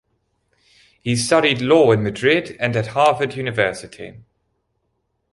[1.03, 4.23] He studied law in Madrid and at Harvard University.